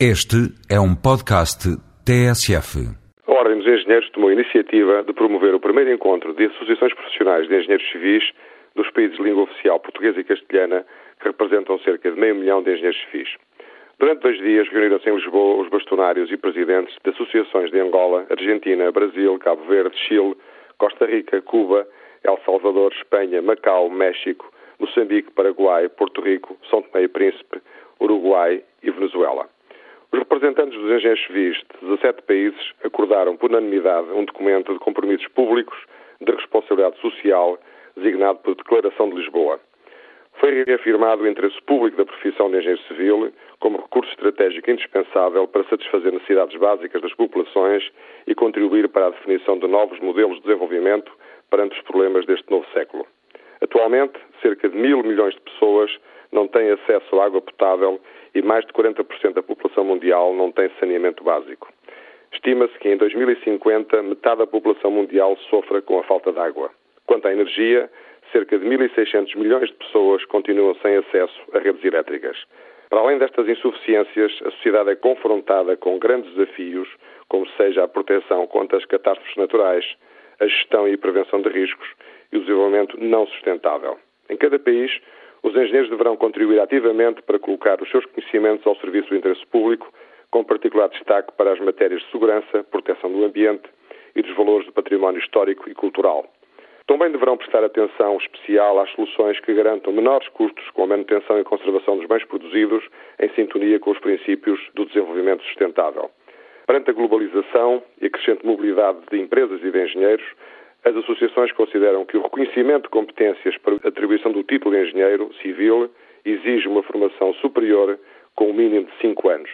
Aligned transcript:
Este 0.00 0.50
é 0.68 0.80
um 0.80 0.92
podcast 0.92 1.70
TSF. 2.02 2.82
A 3.28 3.32
Ordem 3.32 3.58
dos 3.58 3.66
Engenheiros 3.68 4.10
tomou 4.10 4.28
a 4.28 4.32
iniciativa 4.32 5.04
de 5.04 5.12
promover 5.12 5.54
o 5.54 5.60
primeiro 5.60 5.92
encontro 5.92 6.34
de 6.34 6.46
associações 6.46 6.92
profissionais 6.94 7.46
de 7.46 7.54
engenheiros 7.54 7.88
civis 7.92 8.24
dos 8.74 8.90
países 8.90 9.16
de 9.16 9.22
língua 9.22 9.44
oficial 9.44 9.78
portuguesa 9.78 10.18
e 10.18 10.24
castelhana, 10.24 10.84
que 11.20 11.28
representam 11.28 11.78
cerca 11.78 12.10
de 12.10 12.18
meio 12.18 12.34
milhão 12.34 12.60
de 12.60 12.72
engenheiros 12.72 13.00
civis. 13.04 13.28
Durante 14.00 14.22
dois 14.22 14.36
dias 14.38 14.68
reuniram-se 14.68 15.08
em 15.08 15.14
Lisboa 15.14 15.62
os 15.62 15.70
bastonários 15.70 16.28
e 16.28 16.36
presidentes 16.36 16.96
de 17.04 17.10
associações 17.10 17.70
de 17.70 17.78
Angola, 17.78 18.26
Argentina, 18.28 18.90
Brasil, 18.90 19.38
Cabo 19.38 19.62
Verde, 19.66 19.96
Chile, 19.96 20.36
Costa 20.76 21.06
Rica, 21.06 21.40
Cuba, 21.40 21.86
El 22.24 22.40
Salvador, 22.44 22.92
Espanha, 22.92 23.40
Macau, 23.40 23.88
México, 23.90 24.52
Moçambique, 24.80 25.30
Paraguai, 25.30 25.88
Porto 25.88 26.20
Rico, 26.20 26.58
São 26.68 26.82
Tomé 26.82 27.04
e 27.04 27.08
Príncipe, 27.08 27.62
Uruguai 28.00 28.60
e 28.82 28.90
Venezuela. 28.90 29.53
Os 30.14 30.20
representantes 30.20 30.78
dos 30.78 30.92
engenheiros 30.92 31.26
civis 31.26 31.56
de 31.56 31.88
17 31.88 32.22
países 32.22 32.72
acordaram 32.84 33.36
por 33.36 33.50
unanimidade 33.50 34.12
um 34.12 34.24
documento 34.24 34.72
de 34.72 34.78
compromissos 34.78 35.26
públicos 35.26 35.76
de 36.20 36.30
responsabilidade 36.30 37.00
social, 37.00 37.58
designado 37.96 38.38
por 38.38 38.54
Declaração 38.54 39.10
de 39.10 39.16
Lisboa. 39.16 39.58
Foi 40.34 40.62
reafirmado 40.62 41.24
o 41.24 41.26
interesse 41.26 41.60
público 41.62 41.96
da 41.96 42.04
profissão 42.04 42.48
de 42.48 42.58
engenheiro 42.58 42.80
civil 42.82 43.32
como 43.58 43.78
recurso 43.78 44.08
estratégico 44.12 44.70
indispensável 44.70 45.48
para 45.48 45.64
satisfazer 45.64 46.12
necessidades 46.12 46.56
básicas 46.60 47.02
das 47.02 47.14
populações 47.14 47.82
e 48.28 48.36
contribuir 48.36 48.88
para 48.90 49.08
a 49.08 49.10
definição 49.10 49.58
de 49.58 49.66
novos 49.66 49.98
modelos 49.98 50.36
de 50.36 50.42
desenvolvimento 50.44 51.10
perante 51.50 51.76
os 51.76 51.82
problemas 51.82 52.24
deste 52.24 52.48
novo 52.52 52.64
século. 52.72 53.04
Atualmente, 53.60 54.14
cerca 54.40 54.68
de 54.68 54.76
mil 54.76 55.02
milhões 55.02 55.34
de 55.34 55.40
pessoas 55.40 55.90
não 56.30 56.46
têm 56.46 56.70
acesso 56.70 57.18
à 57.18 57.24
água 57.24 57.42
potável 57.42 58.00
e 58.34 58.42
mais 58.42 58.64
de 58.66 58.72
40% 58.72 59.32
da 59.32 59.42
população 59.42 59.84
mundial 59.84 60.34
não 60.34 60.50
tem 60.50 60.70
saneamento 60.80 61.22
básico. 61.22 61.72
Estima-se 62.32 62.76
que 62.78 62.88
em 62.88 62.96
2050 62.96 64.02
metade 64.02 64.38
da 64.38 64.46
população 64.46 64.90
mundial 64.90 65.36
sofra 65.48 65.80
com 65.80 65.98
a 65.98 66.02
falta 66.02 66.32
de 66.32 66.38
água. 66.40 66.70
Quanto 67.06 67.28
à 67.28 67.32
energia, 67.32 67.88
cerca 68.32 68.58
de 68.58 68.66
1.600 68.66 69.36
milhões 69.36 69.68
de 69.68 69.74
pessoas 69.74 70.24
continuam 70.24 70.74
sem 70.76 70.96
acesso 70.96 71.40
a 71.52 71.58
redes 71.60 71.84
elétricas. 71.84 72.36
Para 72.90 73.00
além 73.00 73.18
destas 73.18 73.48
insuficiências, 73.48 74.32
a 74.44 74.50
sociedade 74.50 74.90
é 74.90 74.96
confrontada 74.96 75.76
com 75.76 75.98
grandes 75.98 76.32
desafios, 76.34 76.88
como 77.28 77.48
seja 77.56 77.84
a 77.84 77.88
proteção 77.88 78.46
contra 78.46 78.78
as 78.78 78.84
catástrofes 78.84 79.36
naturais, 79.36 79.84
a 80.40 80.46
gestão 80.46 80.88
e 80.88 80.96
prevenção 80.96 81.40
de 81.40 81.48
riscos 81.48 81.88
e 82.32 82.36
o 82.36 82.40
desenvolvimento 82.40 82.98
não 83.00 83.26
sustentável. 83.26 83.98
Em 84.28 84.36
cada 84.36 84.58
país, 84.58 84.90
os 85.44 85.54
engenheiros 85.54 85.90
deverão 85.90 86.16
contribuir 86.16 86.58
ativamente 86.58 87.20
para 87.20 87.38
colocar 87.38 87.80
os 87.80 87.90
seus 87.90 88.06
conhecimentos 88.06 88.66
ao 88.66 88.74
serviço 88.76 89.10
do 89.10 89.16
interesse 89.16 89.44
público, 89.46 89.92
com 90.30 90.42
particular 90.42 90.88
destaque 90.88 91.32
para 91.36 91.52
as 91.52 91.60
matérias 91.60 92.00
de 92.00 92.10
segurança, 92.10 92.64
proteção 92.64 93.12
do 93.12 93.22
ambiente 93.22 93.68
e 94.16 94.22
dos 94.22 94.34
valores 94.34 94.66
do 94.66 94.72
património 94.72 95.20
histórico 95.20 95.68
e 95.68 95.74
cultural. 95.74 96.24
Também 96.86 97.10
deverão 97.10 97.36
prestar 97.36 97.62
atenção 97.62 98.16
especial 98.16 98.80
às 98.80 98.90
soluções 98.92 99.38
que 99.40 99.52
garantam 99.52 99.92
menores 99.92 100.28
custos 100.28 100.68
com 100.70 100.84
a 100.84 100.86
manutenção 100.86 101.38
e 101.38 101.44
conservação 101.44 101.98
dos 101.98 102.06
bens 102.06 102.24
produzidos, 102.24 102.82
em 103.20 103.28
sintonia 103.34 103.78
com 103.78 103.90
os 103.90 103.98
princípios 103.98 104.58
do 104.74 104.86
desenvolvimento 104.86 105.44
sustentável. 105.44 106.10
Perante 106.66 106.88
a 106.88 106.94
globalização 106.94 107.82
e 108.00 108.06
a 108.06 108.10
crescente 108.10 108.46
mobilidade 108.46 108.98
de 109.10 109.20
empresas 109.20 109.62
e 109.62 109.70
de 109.70 109.82
engenheiros, 109.82 110.24
as 110.84 110.94
associações 110.96 111.50
consideram 111.52 112.04
que 112.04 112.16
o 112.16 112.22
reconhecimento 112.22 112.84
de 112.84 112.88
competências 112.90 113.56
para 113.58 113.74
a 113.82 113.88
atribuição 113.88 114.32
do 114.32 114.42
título 114.42 114.74
de 114.74 114.82
engenheiro 114.82 115.32
civil 115.40 115.90
exige 116.24 116.68
uma 116.68 116.82
formação 116.82 117.32
superior 117.34 117.98
com 118.34 118.50
um 118.50 118.52
mínimo 118.52 118.86
de 118.86 118.98
5 119.00 119.28
anos. 119.28 119.50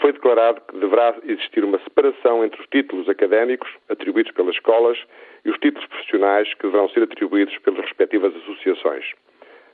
Foi 0.00 0.12
declarado 0.12 0.60
que 0.62 0.78
deverá 0.78 1.14
existir 1.24 1.64
uma 1.64 1.78
separação 1.80 2.44
entre 2.44 2.60
os 2.60 2.66
títulos 2.68 3.08
académicos 3.08 3.70
atribuídos 3.88 4.32
pelas 4.32 4.54
escolas 4.54 4.98
e 5.44 5.50
os 5.50 5.58
títulos 5.58 5.86
profissionais 5.88 6.52
que 6.54 6.62
deverão 6.62 6.88
ser 6.90 7.02
atribuídos 7.02 7.56
pelas 7.58 7.80
respectivas 7.80 8.34
associações. 8.36 9.04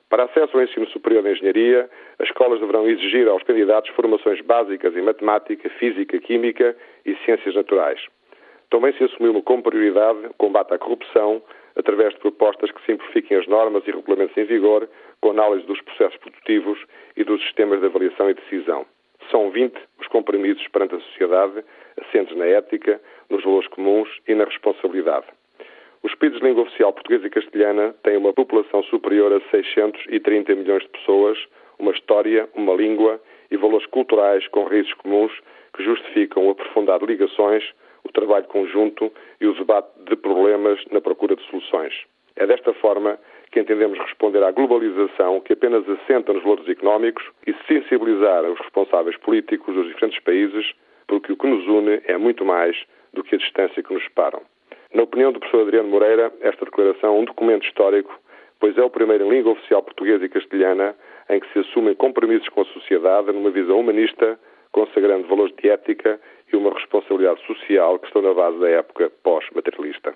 Para 0.09 0.25
acesso 0.25 0.57
ao 0.57 0.63
ensino 0.63 0.87
superior 0.89 1.23
de 1.25 1.31
engenharia, 1.31 1.91
as 2.19 2.29
escolas 2.29 2.61
deverão 2.61 2.89
exigir 2.89 3.27
aos 3.29 3.43
candidatos 3.43 3.91
formações 3.91 4.41
básicas 4.41 4.97
em 4.97 5.03
matemática, 5.03 5.69
física, 5.71 6.19
química 6.21 6.77
e 7.05 7.17
ciências 7.25 7.55
naturais. 7.57 8.01
Também 8.71 8.93
se 8.95 9.05
assumiu 9.05 9.41
como 9.43 9.63
prioridade 9.63 10.27
o 10.27 10.35
combate 10.35 10.75
à 10.75 10.79
corrupção 10.79 11.43
através 11.77 12.15
de 12.15 12.21
propostas 12.21 12.71
que 12.71 12.85
simplifiquem 12.85 13.37
as 13.37 13.47
normas 13.47 13.87
e 13.87 13.91
regulamentos 13.91 14.37
em 14.37 14.45
vigor, 14.45 14.89
com 15.21 15.31
análise 15.31 15.67
dos 15.67 15.81
processos 15.83 16.17
produtivos 16.19 16.79
e 17.17 17.23
dos 17.23 17.41
sistemas 17.43 17.81
de 17.81 17.87
avaliação 17.87 18.31
e 18.31 18.35
decisão. 18.35 18.87
São 19.31 19.51
20 19.51 19.77
os 20.01 20.07
compromissos 20.09 20.67
perante 20.69 20.95
a 20.95 21.01
sociedade, 21.01 21.65
assentes 22.01 22.37
na 22.37 22.47
ética, 22.47 23.01
nos 23.29 23.43
valores 23.45 23.69
comuns 23.69 24.09
e 24.27 24.35
na 24.35 24.45
responsabilidade. 24.45 25.27
Os 26.03 26.15
países 26.15 26.39
de 26.39 26.47
língua 26.47 26.63
oficial 26.63 26.93
portuguesa 26.93 27.27
e 27.27 27.31
castelhana 27.31 27.95
têm 28.03 28.17
uma 28.17 28.33
população 28.33 28.83
superior 28.85 29.33
a 29.33 29.41
630 29.51 30.55
milhões 30.55 30.83
de 30.83 30.89
pessoas, 30.91 31.39
uma 31.79 31.93
história, 31.93 32.49
uma 32.55 32.75
língua 32.75 33.21
e 33.51 33.57
valores 33.57 33.87
culturais 33.87 34.47
com 34.49 34.65
raízes 34.65 34.93
comuns 34.95 35.33
que 35.75 35.83
justificam 35.83 36.49
aprofundar 36.49 37.03
ligações 37.03 37.65
o 38.07 38.13
trabalho 38.13 38.47
conjunto 38.47 39.13
e 39.41 39.47
o 39.47 39.55
debate 39.55 39.89
de 40.09 40.17
problemas 40.17 40.83
na 40.91 41.01
procura 41.01 41.37
de 41.37 41.43
soluções. 41.51 41.93
É 42.37 42.47
desta 42.47 42.73
forma 42.75 43.19
que 43.51 43.61
entendemos 43.61 43.99
responder 43.99 44.43
à 44.43 44.51
globalização 44.51 45.41
que 45.41 45.53
apenas 45.53 45.89
assenta 45.89 46.33
nos 46.33 46.43
valores 46.43 46.69
económicos 46.69 47.25
e 47.47 47.55
sensibilizar 47.67 48.45
os 48.45 48.59
responsáveis 48.61 49.17
políticos 49.19 49.75
dos 49.75 49.87
diferentes 49.87 50.21
países, 50.21 50.73
porque 51.07 51.33
o 51.33 51.37
que 51.37 51.47
nos 51.47 51.67
une 51.67 52.01
é 52.05 52.17
muito 52.17 52.45
mais 52.45 52.77
do 53.13 53.25
que 53.25 53.35
a 53.35 53.39
distância 53.39 53.83
que 53.83 53.93
nos 53.93 54.03
separam. 54.05 54.43
Na 54.95 55.03
opinião 55.03 55.33
do 55.33 55.41
professor 55.41 55.63
Adriano 55.63 55.89
Moreira, 55.89 56.33
esta 56.41 56.65
declaração 56.65 57.17
é 57.17 57.19
um 57.21 57.25
documento 57.25 57.67
histórico, 57.67 58.19
pois 58.61 58.77
é 58.77 58.83
o 58.83 58.91
primeiro 58.91 59.25
em 59.25 59.31
língua 59.31 59.53
oficial 59.53 59.83
portuguesa 59.83 60.25
e 60.25 60.29
castelhana 60.29 60.95
em 61.29 61.41
que 61.41 61.53
se 61.53 61.59
assumem 61.61 61.95
compromissos 61.95 62.49
com 62.51 62.61
a 62.61 62.67
sociedade 62.67 63.33
numa 63.33 63.51
visão 63.51 63.81
humanista, 63.81 64.39
consagrando 64.77 65.27
valores 65.27 65.55
de 65.57 65.71
ética 65.71 66.21
e 66.53 66.57
uma 66.57 66.71
responsabilidade 66.71 67.41
social 67.47 67.99
que 67.99 68.09
estão 68.09 68.21
na 68.21 68.35
base 68.35 68.59
da 68.61 68.69
época 68.69 69.11
pós-materialista. 69.23 70.15